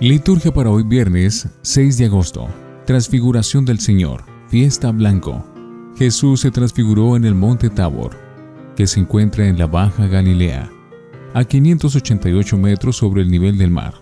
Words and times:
Liturgia 0.00 0.52
para 0.54 0.70
hoy 0.70 0.84
viernes 0.84 1.48
6 1.62 1.98
de 1.98 2.04
agosto. 2.04 2.48
Transfiguración 2.86 3.64
del 3.64 3.80
Señor. 3.80 4.22
Fiesta 4.46 4.92
Blanco. 4.92 5.44
Jesús 5.96 6.40
se 6.42 6.52
transfiguró 6.52 7.16
en 7.16 7.24
el 7.24 7.34
monte 7.34 7.68
Tabor, 7.68 8.16
que 8.76 8.86
se 8.86 9.00
encuentra 9.00 9.48
en 9.48 9.58
la 9.58 9.66
Baja 9.66 10.06
Galilea, 10.06 10.70
a 11.34 11.42
588 11.42 12.56
metros 12.56 12.96
sobre 12.96 13.22
el 13.22 13.30
nivel 13.30 13.58
del 13.58 13.72
mar. 13.72 13.94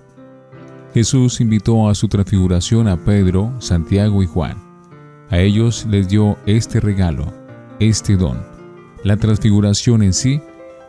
Jesús 0.93 1.41
invitó 1.41 1.89
a 1.89 1.95
su 1.95 2.09
transfiguración 2.09 2.89
a 2.89 3.03
Pedro, 3.03 3.55
Santiago 3.59 4.23
y 4.23 4.27
Juan. 4.27 4.66
A 5.31 5.39
ellos 5.39 5.87
les 5.91 6.09
dio 6.09 6.39
este 6.47 6.81
regalo, 6.81 7.33
este 7.81 8.17
don. 8.17 8.39
La 9.03 9.17
transfiguración 9.17 10.03
en 10.03 10.13
sí 10.13 10.41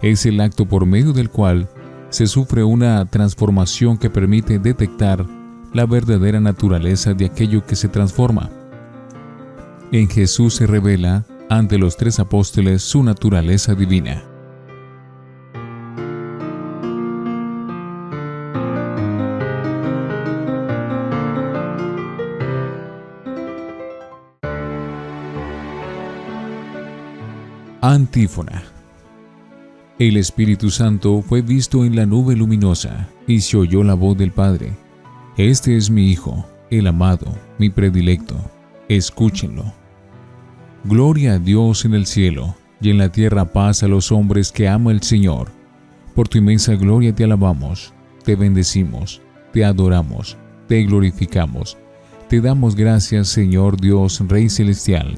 es 0.02 0.26
el 0.26 0.40
acto 0.42 0.66
por 0.66 0.86
medio 0.86 1.14
del 1.14 1.30
cual 1.30 1.68
se 2.10 2.28
sufre 2.28 2.64
una 2.64 3.06
transformación 3.06 3.98
que 3.98 4.10
permite 4.10 4.60
detectar 4.60 5.26
la 5.74 5.86
verdadera 5.86 6.40
naturaleza 6.40 7.14
de 7.14 7.26
aquello 7.26 7.66
que 7.66 7.76
se 7.76 7.90
transforma. 7.90 8.50
En 9.92 10.10
Jesús 10.10 10.56
se 10.56 10.68
revela 10.68 11.26
ante 11.50 11.78
los 11.78 11.98
tres 11.98 12.20
apóstoles 12.20 12.84
su 12.84 13.04
naturaleza 13.04 13.74
divina. 13.74 14.24
Antífona 27.90 28.64
el 29.98 30.18
Espíritu 30.18 30.70
Santo 30.70 31.22
fue 31.22 31.42
visto 31.42 31.86
en 31.86 31.96
la 31.96 32.06
nube 32.06 32.36
luminosa 32.36 33.08
y 33.28 33.40
se 33.40 33.56
oyó 33.56 33.82
la 33.82 33.94
voz 33.94 34.18
del 34.18 34.32
Padre. 34.32 34.74
Este 35.38 35.78
es 35.78 35.90
mi 35.90 36.12
Hijo, 36.12 36.46
el 36.70 36.86
amado, 36.86 37.26
mi 37.58 37.70
predilecto. 37.70 38.36
Escúchenlo. 38.90 39.74
Gloria 40.84 41.36
a 41.36 41.40
Dios 41.40 41.86
en 41.86 41.94
el 41.94 42.06
cielo 42.06 42.56
y 42.82 42.90
en 42.90 42.98
la 42.98 43.10
tierra 43.10 43.46
paz 43.46 43.84
a 43.84 43.88
los 43.88 44.12
hombres 44.12 44.52
que 44.52 44.68
ama 44.68 44.92
el 44.92 45.02
Señor. 45.02 45.48
Por 46.14 46.28
tu 46.28 46.40
inmensa 46.40 46.76
gloria 46.76 47.16
te 47.16 47.24
alabamos, 47.24 47.94
te 48.26 48.36
bendecimos, 48.36 49.22
te 49.54 49.64
adoramos, 49.64 50.36
te 50.68 50.84
glorificamos. 50.84 51.78
Te 52.28 52.42
damos 52.42 52.76
gracias, 52.76 53.30
Señor 53.30 53.80
Dios, 53.80 54.22
Rey 54.28 54.50
Celestial. 54.50 55.18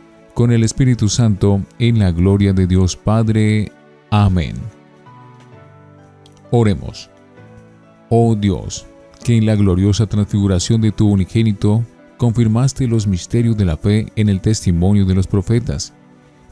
con 0.33 0.51
el 0.51 0.63
Espíritu 0.63 1.09
Santo, 1.09 1.61
en 1.79 1.99
la 1.99 2.11
gloria 2.11 2.53
de 2.53 2.67
Dios 2.67 2.95
Padre. 2.95 3.71
Amén. 4.09 4.55
Oremos. 6.51 7.09
Oh 8.09 8.35
Dios, 8.35 8.85
que 9.23 9.37
en 9.37 9.45
la 9.45 9.55
gloriosa 9.55 10.05
transfiguración 10.07 10.81
de 10.81 10.91
tu 10.91 11.09
unigénito 11.09 11.83
confirmaste 12.17 12.87
los 12.87 13.07
misterios 13.07 13.57
de 13.57 13.65
la 13.65 13.77
fe 13.77 14.11
en 14.15 14.29
el 14.29 14.41
testimonio 14.41 15.05
de 15.05 15.15
los 15.15 15.27
profetas 15.27 15.93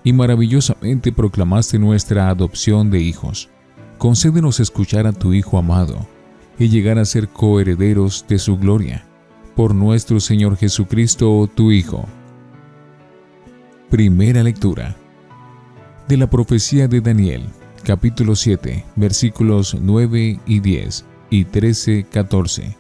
y 0.04 0.14
maravillosamente 0.14 1.12
proclamaste 1.12 1.78
nuestra 1.78 2.30
adopción 2.30 2.90
de 2.90 3.02
hijos. 3.02 3.50
Concédenos 3.98 4.60
escuchar 4.60 5.06
a 5.06 5.12
tu 5.12 5.34
Hijo 5.34 5.58
amado 5.58 6.08
y 6.58 6.70
llegar 6.70 6.98
a 6.98 7.06
ser 7.06 7.28
coherederos 7.28 8.26
de 8.28 8.40
su 8.40 8.58
gloria. 8.58 9.06
Por 9.56 9.76
nuestro 9.76 10.20
Señor 10.20 10.56
Jesucristo, 10.56 11.50
tu 11.54 11.72
Hijo. 11.72 12.06
Primera 13.90 14.44
lectura 14.44 14.96
de 16.08 16.16
la 16.16 16.30
profecía 16.30 16.88
de 16.88 17.02
Daniel, 17.02 17.50
capítulo 17.84 18.36
7, 18.36 18.86
versículos 18.96 19.76
9 19.82 20.40
y 20.46 20.60
10 20.60 21.06
y 21.32 21.46
13, 21.46 22.04
14. 22.04 22.78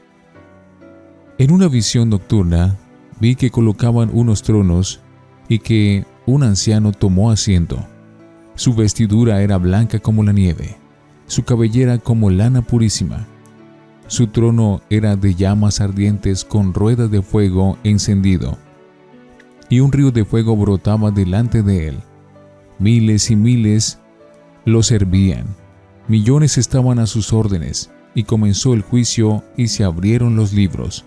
En 1.40 1.52
una 1.52 1.68
visión 1.68 2.10
nocturna 2.10 2.78
vi 3.20 3.36
que 3.36 3.50
colocaban 3.50 4.12
unos 4.14 4.44
tronos 4.44 5.00
y 5.48 5.58
que 5.58 6.06
un 6.28 6.44
anciano 6.44 6.92
tomó 6.92 7.32
asiento. 7.32 7.84
Su 8.54 8.76
vestidura 8.76 9.42
era 9.42 9.58
blanca 9.58 9.98
como 9.98 10.24
la 10.24 10.32
nieve, 10.32 10.78
su 11.26 11.42
cabellera 11.42 11.98
como 11.98 12.30
lana 12.30 12.62
purísima. 12.62 13.26
Su 14.06 14.28
trono 14.28 14.82
era 14.92 15.16
de 15.16 15.34
llamas 15.34 15.82
ardientes 15.82 16.46
con 16.46 16.72
ruedas 16.72 17.10
de 17.10 17.24
fuego 17.24 17.80
encendido, 17.84 18.60
y 19.70 19.80
un 19.80 19.92
río 19.92 20.12
de 20.12 20.26
fuego 20.26 20.58
brotaba 20.58 21.12
delante 21.12 21.62
de 21.62 21.90
él 21.90 22.00
Miles 22.80 23.30
y 23.30 23.36
miles 23.36 24.00
lo 24.64 24.84
servían. 24.84 25.48
Millones 26.08 26.58
estaban 26.58 26.98
a 27.00 27.08
sus 27.08 27.34
órdenes, 27.34 27.92
y 28.16 28.24
comenzó 28.24 28.74
el 28.74 28.82
juicio 28.82 29.44
y 29.58 29.68
se 29.68 29.84
abrieron 29.84 30.38
los 30.38 30.54
libros. 30.54 31.04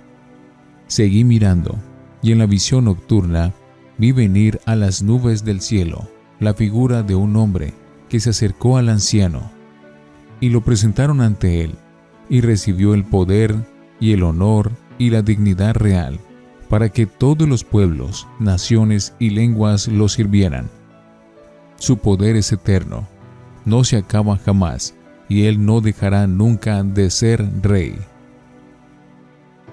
Seguí 0.87 1.25
mirando, 1.25 1.77
y 2.21 2.33
en 2.33 2.39
la 2.39 2.47
visión 2.47 2.84
nocturna 2.84 3.55
vi 3.97 4.12
venir 4.12 4.61
a 4.67 4.77
las 4.77 5.03
nubes 5.03 5.44
del 5.44 5.62
cielo 5.62 6.09
la 6.41 6.53
figura 6.53 7.03
de 7.03 7.15
un 7.15 7.37
hombre 7.37 7.73
que 8.11 8.21
se 8.21 8.31
acercó 8.31 8.77
al 8.77 8.91
anciano, 8.91 9.50
y 10.41 10.50
lo 10.50 10.61
presentaron 10.61 11.23
ante 11.23 11.65
él, 11.65 11.75
y 12.29 12.43
recibió 12.43 12.93
el 12.93 13.05
poder 13.05 13.55
y 13.99 14.12
el 14.12 14.23
honor 14.23 14.73
y 14.99 15.09
la 15.09 15.23
dignidad 15.23 15.75
real, 15.75 16.21
para 16.72 16.88
que 16.88 17.05
todos 17.05 17.47
los 17.47 17.65
pueblos, 17.65 18.27
naciones 18.38 19.15
y 19.19 19.28
lenguas 19.28 19.88
lo 19.88 20.09
sirvieran. 20.09 20.71
Su 21.77 21.99
poder 21.99 22.34
es 22.34 22.50
eterno, 22.50 23.06
no 23.66 23.84
se 23.84 23.99
acaba 23.99 24.38
jamás, 24.38 24.94
y 25.28 25.44
Él 25.44 25.66
no 25.66 25.82
dejará 25.82 26.27
nunca 26.27 26.82
de 26.82 27.11
ser 27.11 27.47
Rey. 27.61 27.97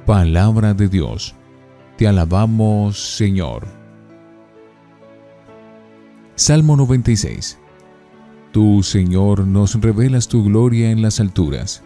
Palabra 0.06 0.74
de 0.74 0.90
Dios. 0.90 1.36
Te 1.96 2.06
alabamos, 2.06 3.00
Señor. 3.00 3.66
Salmo 6.36 6.76
96. 6.76 7.60
Tú, 8.52 8.84
Señor, 8.84 9.48
nos 9.48 9.80
revelas 9.80 10.28
tu 10.28 10.44
gloria 10.44 10.92
en 10.92 11.02
las 11.02 11.22
alturas. 11.22 11.82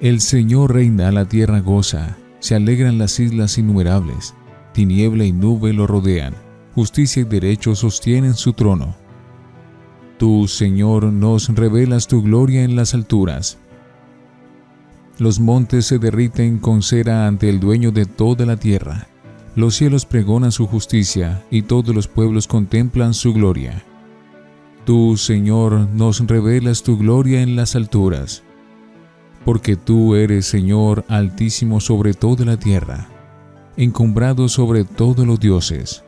El 0.00 0.20
Señor 0.20 0.74
reina, 0.74 1.12
la 1.12 1.26
tierra 1.26 1.60
goza, 1.60 2.16
se 2.40 2.54
alegran 2.54 2.98
las 2.98 3.20
islas 3.20 3.56
innumerables, 3.58 4.34
tiniebla 4.72 5.24
y 5.24 5.32
nube 5.32 5.72
lo 5.72 5.86
rodean, 5.86 6.34
justicia 6.74 7.22
y 7.22 7.24
derecho 7.24 7.74
sostienen 7.74 8.34
su 8.34 8.52
trono. 8.52 8.96
Tú, 10.18 10.48
Señor, 10.48 11.04
nos 11.04 11.48
revelas 11.48 12.06
tu 12.06 12.22
gloria 12.22 12.62
en 12.62 12.76
las 12.76 12.92
alturas. 12.92 13.58
Los 15.18 15.40
montes 15.40 15.86
se 15.86 15.98
derriten 15.98 16.58
con 16.58 16.82
cera 16.82 17.26
ante 17.26 17.48
el 17.48 17.60
dueño 17.60 17.90
de 17.92 18.06
toda 18.06 18.44
la 18.44 18.56
tierra. 18.56 19.06
Los 19.56 19.74
cielos 19.76 20.06
pregonan 20.06 20.52
su 20.52 20.66
justicia 20.66 21.44
y 21.50 21.62
todos 21.62 21.94
los 21.94 22.06
pueblos 22.06 22.46
contemplan 22.46 23.14
su 23.14 23.32
gloria. 23.32 23.82
Tú, 24.84 25.16
Señor, 25.16 25.88
nos 25.94 26.26
revelas 26.26 26.82
tu 26.82 26.96
gloria 26.96 27.42
en 27.42 27.56
las 27.56 27.76
alturas. 27.76 28.42
Porque 29.44 29.76
tú 29.76 30.14
eres, 30.14 30.46
Señor, 30.46 31.04
altísimo 31.08 31.80
sobre 31.80 32.14
toda 32.14 32.44
la 32.44 32.58
tierra, 32.58 33.08
encumbrado 33.76 34.48
sobre 34.48 34.84
todos 34.84 35.26
los 35.26 35.40
dioses. 35.40 36.04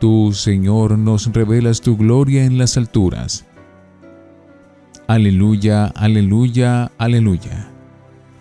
Tú, 0.00 0.32
Señor, 0.32 0.98
nos 0.98 1.32
revelas 1.32 1.80
tu 1.80 1.96
gloria 1.96 2.44
en 2.44 2.56
las 2.56 2.76
alturas. 2.76 3.44
Aleluya, 5.06 5.86
aleluya, 5.86 6.92
aleluya. 6.98 7.70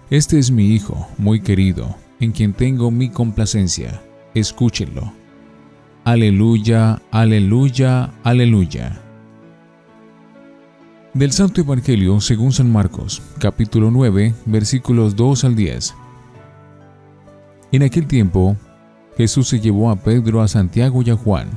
Este 0.09 0.39
es 0.39 0.51
mi 0.51 0.67
Hijo, 0.67 1.07
muy 1.17 1.41
querido, 1.41 1.95
en 2.19 2.31
quien 2.31 2.53
tengo 2.53 2.91
mi 2.91 3.09
complacencia. 3.09 4.01
Escúchenlo. 4.33 5.11
Aleluya, 6.03 7.01
aleluya, 7.11 8.13
aleluya. 8.23 9.06
Del 11.17 11.31
Santo 11.31 11.61
Evangelio 11.61 12.21
según 12.21 12.51
San 12.51 12.71
Marcos, 12.71 13.23
capítulo 13.39 13.89
9, 13.89 14.35
versículos 14.45 15.15
2 15.15 15.45
al 15.45 15.55
10. 15.55 15.95
En 17.71 17.81
aquel 17.81 18.05
tiempo, 18.05 18.55
Jesús 19.17 19.47
se 19.47 19.59
llevó 19.59 19.89
a 19.89 19.95
Pedro, 19.95 20.43
a 20.43 20.47
Santiago 20.47 21.01
y 21.01 21.09
a 21.09 21.15
Juan, 21.15 21.47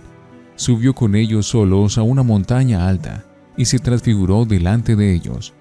subió 0.57 0.95
con 0.95 1.15
ellos 1.15 1.45
solos 1.45 1.99
a 1.99 2.03
una 2.03 2.23
montaña 2.23 2.89
alta 2.89 3.27
y 3.55 3.67
se 3.67 3.79
transfiguró 3.79 4.47
delante 4.47 4.97
de 4.97 5.13
ellos. 5.13 5.53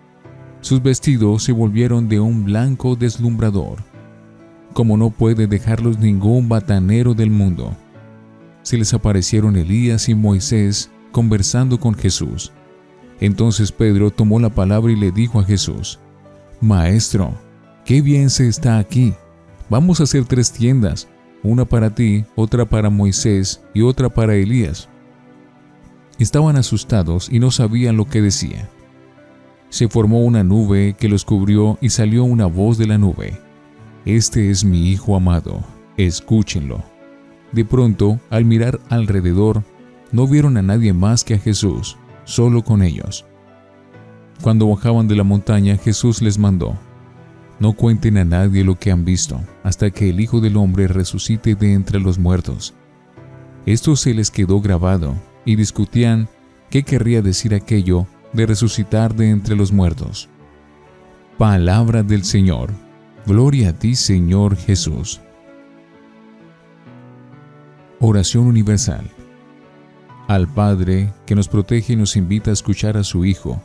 Sus 0.61 0.81
vestidos 0.81 1.43
se 1.43 1.51
volvieron 1.51 2.07
de 2.07 2.21
un 2.21 2.45
blanco 2.45 2.95
deslumbrador, 2.95 3.83
como 4.71 4.95
no 4.95 5.09
puede 5.09 5.45
dejarlos 5.45 5.99
ningún 5.99 6.47
batanero 6.47 7.15
del 7.15 7.31
mundo. 7.31 7.75
Se 8.61 8.77
les 8.77 8.93
aparecieron 8.93 9.57
Elías 9.57 10.07
y 10.07 10.15
Moisés 10.15 10.89
conversando 11.11 11.81
con 11.81 11.95
Jesús. 11.95 12.53
Entonces 13.19 13.71
Pedro 13.71 14.11
tomó 14.11 14.39
la 14.39 14.49
palabra 14.49 14.91
y 14.91 14.95
le 14.95 15.11
dijo 15.11 15.39
a 15.39 15.43
Jesús, 15.43 15.99
Maestro, 16.61 17.33
qué 17.85 18.01
bien 18.01 18.29
se 18.29 18.47
está 18.47 18.79
aquí. 18.79 19.13
Vamos 19.69 19.99
a 19.99 20.03
hacer 20.03 20.25
tres 20.25 20.51
tiendas, 20.51 21.07
una 21.43 21.65
para 21.65 21.93
ti, 21.93 22.25
otra 22.35 22.65
para 22.65 22.89
Moisés 22.89 23.61
y 23.73 23.81
otra 23.81 24.09
para 24.09 24.35
Elías. 24.35 24.89
Estaban 26.17 26.57
asustados 26.57 27.29
y 27.31 27.39
no 27.39 27.51
sabían 27.51 27.97
lo 27.97 28.05
que 28.05 28.21
decía. 28.21 28.69
Se 29.69 29.87
formó 29.87 30.23
una 30.23 30.43
nube 30.43 30.95
que 30.97 31.07
los 31.07 31.23
cubrió 31.23 31.77
y 31.81 31.89
salió 31.89 32.23
una 32.23 32.47
voz 32.47 32.77
de 32.77 32.87
la 32.87 32.97
nube. 32.97 33.39
Este 34.05 34.49
es 34.49 34.63
mi 34.63 34.89
Hijo 34.89 35.15
amado, 35.15 35.63
escúchenlo. 35.95 36.83
De 37.51 37.63
pronto, 37.63 38.19
al 38.29 38.45
mirar 38.45 38.79
alrededor, 38.89 39.63
no 40.11 40.27
vieron 40.27 40.57
a 40.57 40.61
nadie 40.61 40.93
más 40.93 41.23
que 41.23 41.35
a 41.35 41.39
Jesús, 41.39 41.97
solo 42.29 42.63
con 42.63 42.83
ellos. 42.83 43.25
Cuando 44.41 44.69
bajaban 44.69 45.07
de 45.07 45.15
la 45.15 45.23
montaña, 45.23 45.77
Jesús 45.77 46.21
les 46.21 46.37
mandó, 46.37 46.77
no 47.59 47.73
cuenten 47.73 48.17
a 48.17 48.23
nadie 48.23 48.63
lo 48.63 48.75
que 48.75 48.91
han 48.91 49.03
visto, 49.03 49.41
hasta 49.63 49.89
que 49.89 50.09
el 50.09 50.21
Hijo 50.21 50.39
del 50.39 50.55
Hombre 50.55 50.87
resucite 50.87 51.55
de 51.55 51.73
entre 51.73 51.99
los 51.99 52.17
muertos. 52.17 52.73
Esto 53.65 53.95
se 53.95 54.13
les 54.13 54.31
quedó 54.31 54.61
grabado, 54.61 55.15
y 55.43 55.55
discutían 55.55 56.29
qué 56.69 56.83
querría 56.83 57.21
decir 57.21 57.55
aquello 57.55 58.05
de 58.31 58.45
resucitar 58.45 59.15
de 59.15 59.31
entre 59.31 59.55
los 59.55 59.71
muertos. 59.71 60.29
Palabra 61.37 62.03
del 62.03 62.23
Señor. 62.23 62.71
Gloria 63.25 63.69
a 63.69 63.73
ti, 63.73 63.95
Señor 63.95 64.55
Jesús. 64.55 65.19
Oración 67.99 68.45
universal. 68.45 69.09
Al 70.29 70.47
Padre, 70.47 71.11
que 71.25 71.33
nos 71.33 71.47
protege 71.47 71.93
y 71.93 71.95
nos 71.95 72.15
invita 72.15 72.51
a 72.51 72.53
escuchar 72.53 72.97
a 72.97 73.03
su 73.03 73.25
Hijo, 73.25 73.61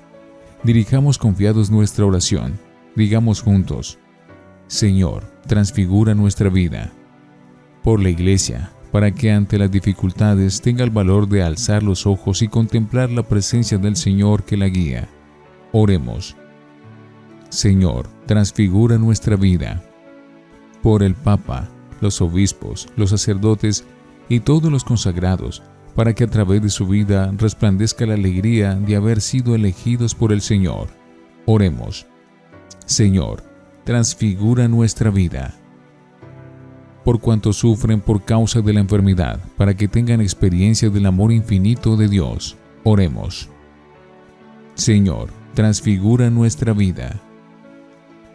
dirijamos 0.63 1.19
confiados 1.19 1.71
nuestra 1.71 2.07
oración 2.07 2.59
Digamos 2.97 3.43
juntos, 3.43 3.99
Señor, 4.67 5.25
transfigura 5.47 6.15
nuestra 6.15 6.49
vida. 6.49 6.91
Por 7.83 8.01
la 8.01 8.09
Iglesia, 8.09 8.71
para 8.93 9.11
que 9.11 9.31
ante 9.31 9.59
las 9.59 9.71
dificultades 9.71 10.63
tenga 10.63 10.85
el 10.85 10.91
valor 10.91 11.29
de 11.29 11.43
alzar 11.43 11.83
los 11.83 12.07
ojos 12.07 12.41
y 12.41 12.49
contemplar 12.49 13.11
la 13.11 13.25
presencia 13.25 13.77
del 13.77 13.97
Señor 13.97 14.45
que 14.45 14.57
la 14.57 14.69
guía. 14.69 15.07
Oremos. 15.73 16.35
Señor, 17.51 18.09
transfigura 18.25 18.97
nuestra 18.97 19.37
vida. 19.37 19.83
Por 20.81 21.03
el 21.03 21.15
Papa, 21.15 21.69
los 22.01 22.23
obispos, 22.23 22.89
los 22.97 23.11
sacerdotes 23.11 23.85
y 24.31 24.41
todos 24.41 24.73
los 24.73 24.83
consagrados, 24.83 25.63
para 25.95 26.13
que 26.13 26.25
a 26.25 26.27
través 26.27 26.63
de 26.63 26.71
su 26.71 26.87
vida 26.87 27.33
resplandezca 27.37 28.07
la 28.07 28.15
alegría 28.15 28.75
de 28.75 28.97
haber 28.97 29.21
sido 29.21 29.55
elegidos 29.55 30.15
por 30.15 30.33
el 30.33 30.41
Señor. 30.41 30.89
Oremos. 31.47 32.07
Señor, 32.87 33.43
transfigura 33.85 34.67
nuestra 34.69 35.11
vida. 35.11 35.55
Por 37.05 37.21
cuanto 37.21 37.53
sufren 37.53 38.01
por 38.01 38.25
causa 38.25 38.61
de 38.61 38.73
la 38.73 38.81
enfermedad, 38.81 39.41
para 39.57 39.75
que 39.75 39.89
tengan 39.89 40.21
experiencia 40.21 40.89
del 40.89 41.07
amor 41.07 41.33
infinito 41.33 41.97
de 41.97 42.09
Dios, 42.09 42.57
oremos. 42.83 43.51
Señor, 44.75 45.29
transfigura 45.55 46.31
nuestra 46.31 46.73
vida. 46.73 47.21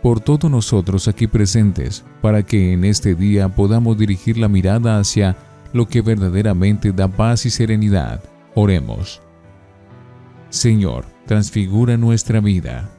Por 0.02 0.22
todos 0.22 0.50
nosotros 0.50 1.08
aquí 1.08 1.28
presentes, 1.28 2.06
para 2.22 2.44
que 2.44 2.72
en 2.72 2.86
este 2.86 3.16
día 3.16 3.50
podamos 3.50 3.98
dirigir 3.98 4.38
la 4.38 4.48
mirada 4.48 5.00
hacia 5.00 5.36
lo 5.74 5.88
que 5.88 6.02
verdaderamente 6.02 6.92
da 6.92 7.08
paz 7.08 7.46
y 7.46 7.50
serenidad, 7.50 8.24
oremos. 8.56 9.22
Señor, 10.50 11.06
transfigura 11.26 11.98
nuestra 11.98 12.40
vida. 12.40 12.90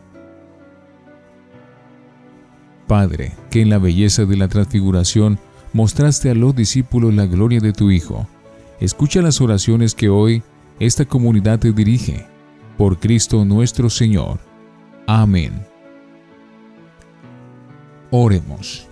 Padre, 2.87 3.33
que 3.51 3.61
en 3.61 3.71
la 3.71 3.79
belleza 3.79 4.25
de 4.25 4.37
la 4.37 4.49
transfiguración 4.49 5.39
mostraste 5.73 6.31
a 6.31 6.35
los 6.35 6.55
discípulos 6.55 7.15
la 7.15 7.27
gloria 7.27 7.61
de 7.61 7.73
tu 7.73 7.91
Hijo. 7.91 8.27
Escucha 8.81 9.23
las 9.23 9.41
oraciones 9.41 9.95
que 9.95 10.09
hoy 10.09 10.43
esta 10.79 11.05
comunidad 11.05 11.59
te 11.59 11.73
dirige. 11.73 12.27
Por 12.77 12.99
Cristo 12.99 13.45
nuestro 13.45 13.91
Señor. 13.91 14.39
Amén. 15.07 15.53
Oremos. 18.11 18.90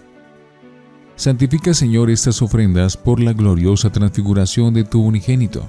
Santifica, 1.19 1.75
Señor, 1.75 2.11
estas 2.11 2.41
ofrendas 2.43 2.97
por 2.97 3.19
la 3.19 3.32
gloriosa 3.32 3.91
transfiguración 3.91 4.73
de 4.73 4.85
tu 4.85 5.03
unigénito, 5.03 5.69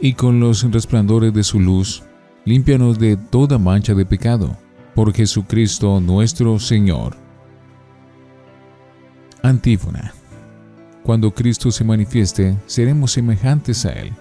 y 0.00 0.14
con 0.14 0.40
los 0.40 0.62
resplandores 0.72 1.34
de 1.34 1.44
su 1.44 1.60
luz, 1.60 2.02
límpianos 2.46 2.98
de 2.98 3.18
toda 3.18 3.58
mancha 3.58 3.92
de 3.92 4.06
pecado, 4.06 4.56
por 4.94 5.12
Jesucristo 5.12 6.00
nuestro 6.00 6.58
Señor. 6.58 7.14
Antífona. 9.42 10.14
Cuando 11.02 11.34
Cristo 11.34 11.70
se 11.70 11.84
manifieste, 11.84 12.56
seremos 12.64 13.12
semejantes 13.12 13.84
a 13.84 13.92
Él, 13.92 14.14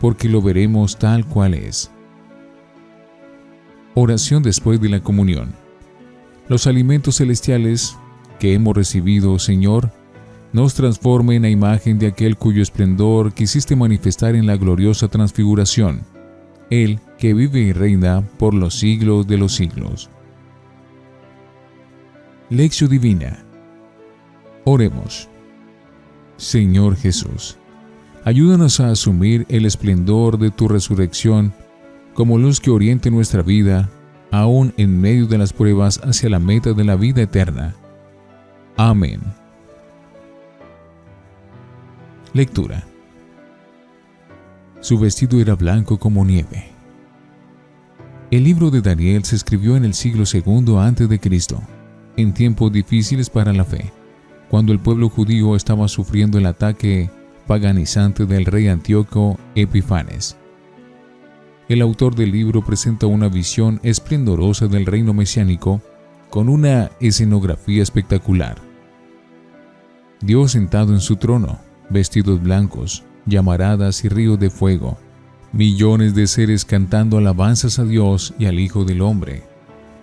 porque 0.00 0.30
lo 0.30 0.40
veremos 0.40 0.98
tal 0.98 1.26
cual 1.26 1.52
es. 1.52 1.90
Oración 3.94 4.42
después 4.42 4.80
de 4.80 4.88
la 4.88 5.00
comunión. 5.00 5.52
Los 6.48 6.66
alimentos 6.66 7.16
celestiales 7.16 7.94
que 8.38 8.54
hemos 8.54 8.76
recibido, 8.76 9.38
Señor, 9.38 9.90
nos 10.52 10.74
transformen 10.74 11.44
a 11.44 11.50
imagen 11.50 11.98
de 11.98 12.06
aquel 12.06 12.36
cuyo 12.36 12.62
esplendor 12.62 13.32
quisiste 13.34 13.76
manifestar 13.76 14.34
en 14.34 14.46
la 14.46 14.56
gloriosa 14.56 15.08
transfiguración, 15.08 16.02
Él 16.70 17.00
que 17.18 17.34
vive 17.34 17.60
y 17.60 17.72
reina 17.72 18.22
por 18.38 18.54
los 18.54 18.74
siglos 18.78 19.26
de 19.26 19.36
los 19.36 19.54
siglos. 19.54 20.08
Lección 22.50 22.90
Divina 22.90 23.44
Oremos. 24.70 25.28
Señor 26.36 26.94
Jesús, 26.96 27.56
ayúdanos 28.24 28.80
a 28.80 28.90
asumir 28.90 29.46
el 29.48 29.64
esplendor 29.64 30.38
de 30.38 30.50
tu 30.50 30.68
resurrección 30.68 31.54
como 32.12 32.36
luz 32.36 32.60
que 32.60 32.70
oriente 32.70 33.10
nuestra 33.10 33.40
vida, 33.42 33.88
aún 34.30 34.74
en 34.76 35.00
medio 35.00 35.26
de 35.26 35.38
las 35.38 35.54
pruebas 35.54 36.00
hacia 36.04 36.28
la 36.28 36.38
meta 36.38 36.74
de 36.74 36.84
la 36.84 36.96
vida 36.96 37.22
eterna. 37.22 37.74
Amén. 38.80 39.20
Lectura. 42.32 42.84
Su 44.78 45.00
vestido 45.00 45.40
era 45.40 45.56
blanco 45.56 45.98
como 45.98 46.24
nieve. 46.24 46.68
El 48.30 48.44
libro 48.44 48.70
de 48.70 48.80
Daniel 48.80 49.24
se 49.24 49.34
escribió 49.34 49.76
en 49.76 49.84
el 49.84 49.94
siglo 49.94 50.22
II 50.32 50.76
a.C., 50.78 51.40
en 52.18 52.32
tiempos 52.32 52.70
difíciles 52.70 53.28
para 53.28 53.52
la 53.52 53.64
fe 53.64 53.90
cuando 54.48 54.72
el 54.72 54.78
pueblo 54.78 55.08
judío 55.08 55.56
estaba 55.56 55.88
sufriendo 55.88 56.38
el 56.38 56.46
ataque 56.46 57.10
paganizante 57.48 58.26
del 58.26 58.44
rey 58.44 58.68
Antíoco 58.68 59.40
Epifanes. 59.56 60.36
El 61.68 61.82
autor 61.82 62.14
del 62.14 62.30
libro 62.30 62.64
presenta 62.64 63.08
una 63.08 63.28
visión 63.28 63.80
esplendorosa 63.82 64.68
del 64.68 64.86
reino 64.86 65.12
mesiánico 65.14 65.82
con 66.30 66.48
una 66.48 66.92
escenografía 67.00 67.82
espectacular. 67.82 68.67
Dios 70.20 70.52
sentado 70.52 70.92
en 70.92 71.00
su 71.00 71.16
trono, 71.16 71.58
vestidos 71.90 72.42
blancos, 72.42 73.04
llamaradas 73.26 74.04
y 74.04 74.08
ríos 74.08 74.38
de 74.38 74.50
fuego, 74.50 74.98
millones 75.52 76.14
de 76.14 76.26
seres 76.26 76.64
cantando 76.64 77.18
alabanzas 77.18 77.78
a 77.78 77.84
Dios 77.84 78.34
y 78.38 78.46
al 78.46 78.58
Hijo 78.58 78.84
del 78.84 79.00
Hombre, 79.00 79.44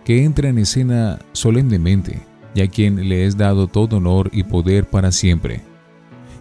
que 0.06 0.24
entra 0.24 0.50
en 0.50 0.58
escena 0.58 1.20
solemnemente 1.34 2.22
y 2.54 2.62
a 2.62 2.68
quien 2.70 3.10
le 3.10 3.26
es 3.26 3.36
dado 3.36 3.68
todo 3.68 3.98
honor 3.98 4.30
y 4.32 4.44
poder 4.44 4.90
para 4.90 5.12
siempre. 5.12 5.62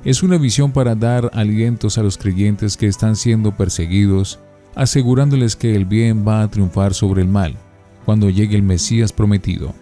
Es 0.04 0.22
una 0.22 0.38
visión 0.38 0.70
para 0.70 0.94
dar 0.94 1.30
alientos 1.34 1.98
a 1.98 2.02
los 2.02 2.16
creyentes 2.16 2.76
que 2.76 2.86
están 2.86 3.16
siendo 3.16 3.56
perseguidos, 3.56 4.38
asegurándoles 4.76 5.56
que 5.56 5.74
el 5.74 5.84
bien 5.84 6.24
va 6.26 6.42
a 6.42 6.48
triunfar 6.48 6.94
sobre 6.94 7.22
el 7.22 7.28
mal 7.28 7.56
cuando 8.04 8.30
llegue 8.30 8.54
el 8.54 8.62
Mesías 8.62 9.12
prometido. 9.12 9.74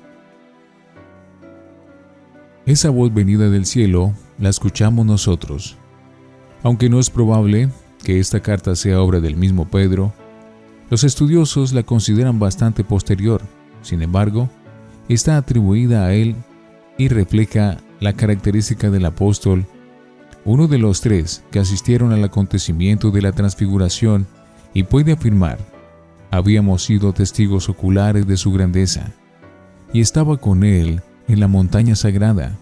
Esa 2.65 2.91
voz 2.91 3.13
venida 3.13 3.51
del 3.51 3.67
cielo 3.67 4.13
la 4.39 4.49
escuchamos 4.49 5.05
nosotros. 5.05 5.77
Aunque 6.63 6.89
no 6.89 7.01
es 7.01 7.11
probable 7.11 7.69
que 8.05 8.21
esta 8.21 8.41
carta 8.41 8.77
sea 8.77 9.01
obra 9.01 9.21
del 9.21 9.37
mismo 9.37 9.67
Pedro, 9.69 10.13
los 10.89 11.05
estudiosos 11.05 11.73
la 11.73 11.83
consideran 11.83 12.39
bastante 12.39 12.85
posterior. 12.85 13.43
Sin 13.83 14.03
embargo, 14.03 14.49
está 15.09 15.37
atribuida 15.37 16.07
a 16.07 16.15
él 16.15 16.37
y 16.99 17.09
refleja 17.09 17.79
la 18.01 18.13
característica 18.13 18.91
del 18.91 19.07
apóstol 19.07 19.67
uno 20.45 20.67
de 20.67 20.79
los 20.79 21.01
tres 21.01 21.45
que 21.51 21.61
asistieron 21.61 22.13
al 22.13 22.25
acontecimiento 22.25 23.11
de 23.11 23.23
la 23.23 23.33
transfiguración 23.33 24.27
y 24.75 24.83
puede 24.83 25.13
afirmar, 25.13 25.59
habíamos 26.31 26.83
sido 26.83 27.13
testigos 27.13 27.69
oculares 27.69 28.27
de 28.27 28.37
su 28.37 28.53
grandeza, 28.53 29.13
y 29.93 30.01
estaba 30.01 30.39
con 30.39 30.65
él 30.65 31.01
en 31.33 31.41
la 31.41 31.49
montaña 31.49 31.97
sagrada, 31.97 32.59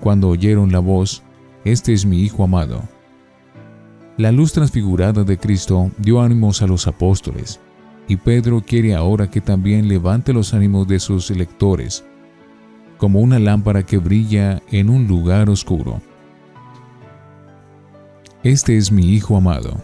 cuando 0.00 0.28
oyeron 0.28 0.70
la 0.72 0.78
voz, 0.78 1.22
Este 1.64 1.92
es 1.92 2.06
mi 2.06 2.20
Hijo 2.22 2.44
amado. 2.44 2.84
La 4.16 4.30
luz 4.30 4.52
transfigurada 4.52 5.24
de 5.24 5.36
Cristo 5.36 5.90
dio 5.98 6.20
ánimos 6.20 6.62
a 6.62 6.68
los 6.68 6.86
apóstoles, 6.86 7.58
y 8.06 8.16
Pedro 8.16 8.62
quiere 8.64 8.94
ahora 8.94 9.28
que 9.28 9.40
también 9.40 9.88
levante 9.88 10.32
los 10.32 10.54
ánimos 10.54 10.86
de 10.86 11.00
sus 11.00 11.30
lectores, 11.30 12.04
como 12.98 13.20
una 13.20 13.40
lámpara 13.40 13.84
que 13.84 13.98
brilla 13.98 14.62
en 14.70 14.88
un 14.88 15.08
lugar 15.08 15.50
oscuro. 15.50 16.00
Este 18.44 18.76
es 18.76 18.92
mi 18.92 19.02
Hijo 19.02 19.36
amado. 19.36 19.82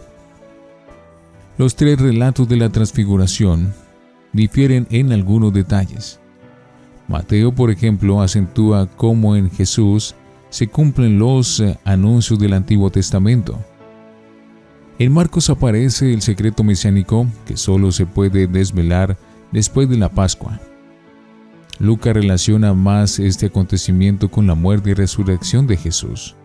Los 1.57 1.75
tres 1.75 1.99
relatos 1.99 2.47
de 2.47 2.55
la 2.55 2.69
transfiguración 2.69 3.73
difieren 4.31 4.87
en 4.89 5.11
algunos 5.11 5.51
detalles. 5.51 6.22
Mateo, 7.13 7.53
por 7.53 7.69
ejemplo, 7.69 8.23
acentúa 8.23 8.87
cómo 8.87 9.35
en 9.35 9.51
Jesús 9.51 10.15
se 10.49 10.65
cumplen 10.65 11.19
los 11.19 11.59
eh, 11.59 11.77
anuncios 11.85 12.39
del 12.39 12.53
Antiguo 12.53 12.89
Testamento. 12.89 13.59
En 14.97 15.11
Marcos 15.11 15.51
aparece 15.51 16.11
el 16.11 16.23
secreto 16.23 16.63
mesiánico 16.63 17.27
que 17.45 17.55
solo 17.55 17.91
se 17.91 18.07
puede 18.07 18.47
desvelar 18.47 19.15
después 19.51 19.87
de 19.89 19.97
la 19.97 20.09
Pascua. 20.09 20.59
Lucas 21.77 22.15
relaciona 22.15 22.73
más 22.73 23.19
este 23.19 23.45
acontecimiento 23.45 24.31
con 24.31 24.47
la 24.47 24.55
muerte 24.55 24.89
y 24.89 24.93
resurrección 24.95 25.67
de 25.67 25.77
Jesús. 25.77 26.35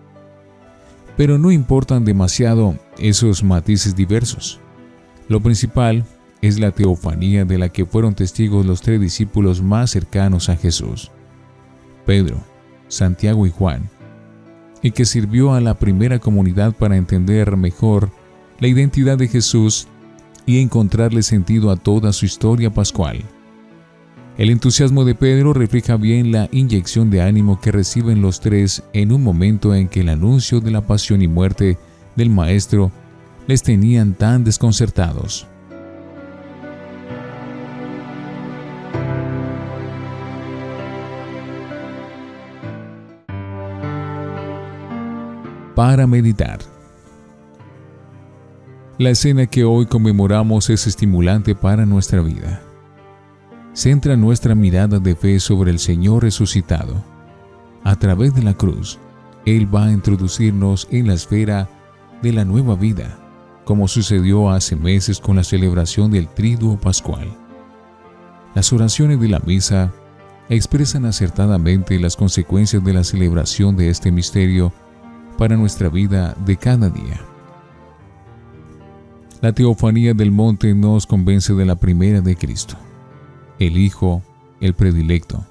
Pero 1.16 1.38
no 1.38 1.50
importan 1.50 2.04
demasiado 2.04 2.78
esos 2.98 3.42
matices 3.42 3.96
diversos. 3.96 4.60
Lo 5.28 5.40
principal 5.40 6.04
es 6.40 6.58
la 6.58 6.70
teofanía 6.70 7.44
de 7.44 7.58
la 7.58 7.68
que 7.68 7.84
fueron 7.84 8.14
testigos 8.14 8.64
los 8.64 8.80
tres 8.80 9.00
discípulos 9.00 9.62
más 9.62 9.90
cercanos 9.90 10.48
a 10.48 10.56
Jesús, 10.56 11.10
Pedro, 12.06 12.38
Santiago 12.88 13.46
y 13.46 13.50
Juan, 13.50 13.88
y 14.82 14.92
que 14.92 15.04
sirvió 15.04 15.54
a 15.54 15.60
la 15.60 15.74
primera 15.74 16.18
comunidad 16.18 16.72
para 16.72 16.96
entender 16.96 17.56
mejor 17.56 18.10
la 18.60 18.68
identidad 18.68 19.18
de 19.18 19.28
Jesús 19.28 19.88
y 20.46 20.60
encontrarle 20.60 21.22
sentido 21.22 21.70
a 21.70 21.76
toda 21.76 22.12
su 22.12 22.24
historia 22.24 22.72
pascual. 22.72 23.22
El 24.38 24.50
entusiasmo 24.50 25.04
de 25.04 25.16
Pedro 25.16 25.52
refleja 25.52 25.96
bien 25.96 26.30
la 26.30 26.48
inyección 26.52 27.10
de 27.10 27.22
ánimo 27.22 27.60
que 27.60 27.72
reciben 27.72 28.22
los 28.22 28.40
tres 28.40 28.84
en 28.92 29.10
un 29.10 29.24
momento 29.24 29.74
en 29.74 29.88
que 29.88 30.00
el 30.02 30.08
anuncio 30.08 30.60
de 30.60 30.70
la 30.70 30.80
pasión 30.80 31.22
y 31.22 31.28
muerte 31.28 31.76
del 32.14 32.30
Maestro 32.30 32.92
les 33.48 33.64
tenían 33.64 34.14
tan 34.14 34.44
desconcertados. 34.44 35.48
Para 45.78 46.08
meditar. 46.08 46.58
La 48.98 49.10
escena 49.10 49.46
que 49.46 49.62
hoy 49.62 49.86
conmemoramos 49.86 50.70
es 50.70 50.88
estimulante 50.88 51.54
para 51.54 51.86
nuestra 51.86 52.20
vida. 52.20 52.60
Centra 53.74 54.16
nuestra 54.16 54.56
mirada 54.56 54.98
de 54.98 55.14
fe 55.14 55.38
sobre 55.38 55.70
el 55.70 55.78
Señor 55.78 56.24
resucitado. 56.24 56.96
A 57.84 57.94
través 57.94 58.34
de 58.34 58.42
la 58.42 58.54
cruz, 58.54 58.98
Él 59.46 59.72
va 59.72 59.84
a 59.84 59.92
introducirnos 59.92 60.88
en 60.90 61.06
la 61.06 61.14
esfera 61.14 61.68
de 62.22 62.32
la 62.32 62.44
nueva 62.44 62.74
vida, 62.74 63.16
como 63.64 63.86
sucedió 63.86 64.50
hace 64.50 64.74
meses 64.74 65.20
con 65.20 65.36
la 65.36 65.44
celebración 65.44 66.10
del 66.10 66.26
Triduo 66.26 66.76
Pascual. 66.76 67.28
Las 68.56 68.72
oraciones 68.72 69.20
de 69.20 69.28
la 69.28 69.38
misa 69.38 69.92
expresan 70.48 71.04
acertadamente 71.04 72.00
las 72.00 72.16
consecuencias 72.16 72.82
de 72.82 72.94
la 72.94 73.04
celebración 73.04 73.76
de 73.76 73.90
este 73.90 74.10
misterio 74.10 74.72
para 75.38 75.56
nuestra 75.56 75.88
vida 75.88 76.36
de 76.44 76.56
cada 76.56 76.90
día. 76.90 77.20
La 79.40 79.52
teofanía 79.52 80.12
del 80.12 80.32
monte 80.32 80.74
nos 80.74 81.06
convence 81.06 81.54
de 81.54 81.64
la 81.64 81.76
primera 81.76 82.20
de 82.20 82.34
Cristo, 82.34 82.76
el 83.60 83.78
Hijo, 83.78 84.20
el 84.60 84.74
predilecto. 84.74 85.46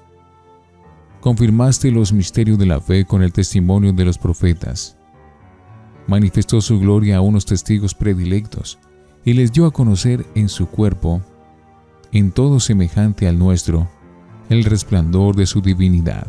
Confirmaste 1.20 1.90
los 1.90 2.12
misterios 2.12 2.58
de 2.58 2.66
la 2.66 2.80
fe 2.80 3.06
con 3.06 3.22
el 3.22 3.32
testimonio 3.32 3.94
de 3.94 4.04
los 4.04 4.18
profetas. 4.18 4.98
Manifestó 6.06 6.60
su 6.60 6.78
gloria 6.78 7.16
a 7.16 7.20
unos 7.22 7.46
testigos 7.46 7.94
predilectos 7.94 8.78
y 9.24 9.32
les 9.32 9.52
dio 9.52 9.64
a 9.64 9.72
conocer 9.72 10.26
en 10.34 10.50
su 10.50 10.68
cuerpo, 10.68 11.22
en 12.12 12.30
todo 12.30 12.60
semejante 12.60 13.26
al 13.26 13.38
nuestro, 13.38 13.88
el 14.50 14.64
resplandor 14.64 15.34
de 15.34 15.46
su 15.46 15.62
divinidad. 15.62 16.26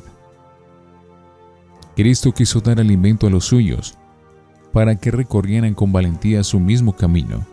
Cristo 1.99 2.31
quiso 2.31 2.61
dar 2.61 2.79
alimento 2.79 3.27
a 3.27 3.29
los 3.29 3.43
suyos, 3.43 3.97
para 4.71 4.95
que 4.95 5.11
recorrieran 5.11 5.73
con 5.73 5.91
valentía 5.91 6.45
su 6.45 6.57
mismo 6.57 6.93
camino. 6.93 7.45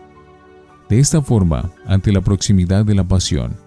De 0.87 0.99
esta 0.99 1.21
forma, 1.21 1.69
ante 1.85 2.13
la 2.13 2.21
proximidad 2.21 2.85
de 2.85 2.95
la 2.95 3.03
pasión, 3.03 3.57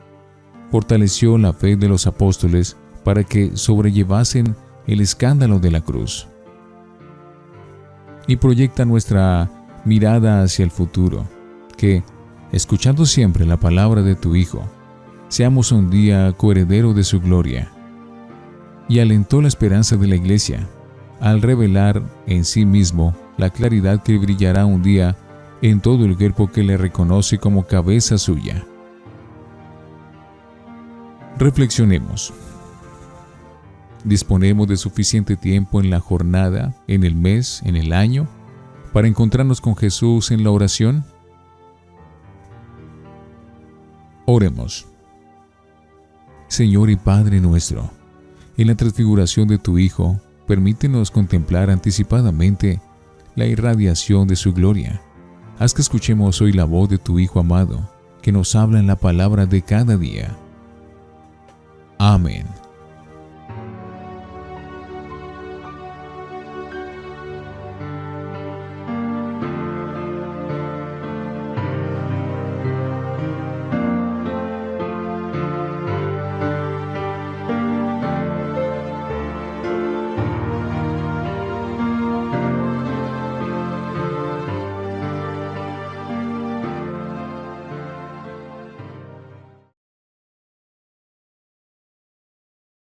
fortaleció 0.71 1.37
la 1.37 1.53
fe 1.53 1.77
de 1.77 1.87
los 1.87 2.07
apóstoles 2.07 2.79
para 3.05 3.25
que 3.25 3.59
sobrellevasen 3.59 4.57
el 4.87 5.03
escándalo 5.03 5.59
de 5.59 5.71
la 5.71 5.83
cruz. 5.83 6.27
Y 8.27 8.37
proyecta 8.37 8.87
nuestra 8.87 9.51
mirada 9.85 10.43
hacia 10.43 10.65
el 10.65 10.71
futuro, 10.71 11.29
que, 11.77 12.03
escuchando 12.53 13.05
siempre 13.05 13.45
la 13.45 13.59
palabra 13.59 14.01
de 14.01 14.15
tu 14.15 14.35
Hijo, 14.35 14.67
seamos 15.29 15.73
un 15.73 15.91
día 15.91 16.33
coheredero 16.39 16.95
de 16.95 17.05
su 17.05 17.21
gloria 17.21 17.71
y 18.91 18.99
alentó 18.99 19.41
la 19.41 19.47
esperanza 19.47 19.97
de 19.97 20.09
la 20.09 20.17
iglesia 20.17 20.69
al 21.21 21.43
revelar 21.43 22.03
en 22.27 22.45
sí 22.45 22.67
mismo 22.67 23.15
la 23.39 23.51
claridad 23.51 24.03
que 24.03 24.19
brillará 24.19 24.67
un 24.67 24.83
día 24.83 25.17
en 25.63 25.81
todo 25.81 26.05
el 26.05 26.17
cuerpo 26.17 26.51
que 26.51 26.65
le 26.65 26.77
reconoce 26.77 27.39
como 27.39 27.69
cabeza 27.69 28.19
suya. 28.19 28.65
Reflexionemos. 31.39 32.35
¿Disponemos 34.03 34.67
de 34.67 34.77
suficiente 34.77 35.37
tiempo 35.37 35.81
en 35.81 35.91
la 35.91 36.01
jornada, 36.01 36.75
en 36.89 37.05
el 37.05 37.15
mes, 37.15 37.63
en 37.65 37.77
el 37.77 37.93
año, 37.93 38.27
para 38.93 39.07
encontrarnos 39.07 39.61
con 39.61 39.77
Jesús 39.77 40.33
en 40.33 40.43
la 40.43 40.51
oración? 40.51 41.05
Oremos. 44.27 44.87
Señor 46.49 46.91
y 46.91 46.97
Padre 46.97 47.41
nuestro, 47.41 47.91
en 48.61 48.67
la 48.67 48.75
transfiguración 48.75 49.49
de 49.49 49.57
tu 49.57 49.79
Hijo, 49.79 50.21
permítenos 50.47 51.11
contemplar 51.11 51.71
anticipadamente 51.71 52.83
la 53.35 53.47
irradiación 53.47 54.29
de 54.29 54.37
su 54.37 54.53
gloria. 54.53 55.01
Haz 55.59 55.73
que 55.73 55.81
escuchemos 55.81 56.43
hoy 56.43 56.53
la 56.53 56.65
voz 56.65 56.91
de 56.91 56.99
tu 56.99 57.19
Hijo 57.19 57.41
amado, 57.41 57.89
que 58.21 58.33
nos 58.33 58.55
habla 58.55 58.79
en 58.79 58.87
la 58.87 58.97
palabra 58.97 59.47
de 59.47 59.63
cada 59.63 59.97
día. 59.97 60.37
Amén. 61.99 62.60